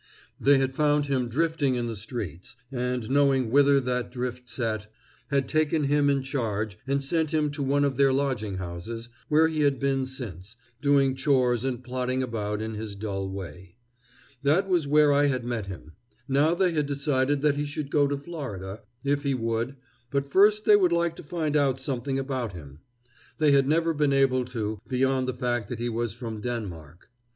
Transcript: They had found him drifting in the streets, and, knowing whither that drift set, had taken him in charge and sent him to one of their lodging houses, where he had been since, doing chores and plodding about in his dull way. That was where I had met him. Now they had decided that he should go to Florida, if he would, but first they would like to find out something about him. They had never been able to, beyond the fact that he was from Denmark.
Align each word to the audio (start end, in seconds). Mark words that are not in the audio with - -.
They 0.39 0.57
had 0.57 0.73
found 0.73 1.05
him 1.05 1.29
drifting 1.29 1.75
in 1.75 1.85
the 1.85 1.95
streets, 1.95 2.55
and, 2.71 3.07
knowing 3.07 3.51
whither 3.51 3.79
that 3.81 4.11
drift 4.11 4.49
set, 4.49 4.91
had 5.27 5.47
taken 5.47 5.83
him 5.83 6.09
in 6.09 6.23
charge 6.23 6.79
and 6.87 7.03
sent 7.03 7.31
him 7.31 7.51
to 7.51 7.61
one 7.61 7.83
of 7.83 7.97
their 7.97 8.11
lodging 8.11 8.57
houses, 8.57 9.09
where 9.29 9.47
he 9.47 9.59
had 9.59 9.79
been 9.79 10.07
since, 10.07 10.55
doing 10.81 11.13
chores 11.13 11.63
and 11.63 11.83
plodding 11.83 12.23
about 12.23 12.63
in 12.63 12.73
his 12.73 12.95
dull 12.95 13.29
way. 13.29 13.75
That 14.41 14.67
was 14.67 14.87
where 14.87 15.13
I 15.13 15.27
had 15.27 15.45
met 15.45 15.67
him. 15.67 15.91
Now 16.27 16.55
they 16.55 16.71
had 16.73 16.87
decided 16.87 17.43
that 17.43 17.55
he 17.57 17.65
should 17.67 17.91
go 17.91 18.07
to 18.07 18.17
Florida, 18.17 18.81
if 19.03 19.21
he 19.21 19.35
would, 19.35 19.75
but 20.09 20.31
first 20.31 20.65
they 20.65 20.75
would 20.75 20.91
like 20.91 21.15
to 21.17 21.21
find 21.23 21.55
out 21.55 21.79
something 21.79 22.17
about 22.17 22.53
him. 22.53 22.79
They 23.37 23.51
had 23.51 23.67
never 23.67 23.93
been 23.93 24.13
able 24.13 24.45
to, 24.45 24.81
beyond 24.87 25.27
the 25.27 25.35
fact 25.35 25.67
that 25.67 25.77
he 25.77 25.89
was 25.89 26.13
from 26.15 26.41
Denmark. 26.41 27.07